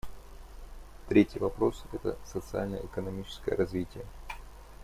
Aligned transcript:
Третий 1.09 1.37
вопрос— 1.37 1.85
это 1.93 2.17
социально-экономическое 2.25 3.55
развитие. 3.55 4.03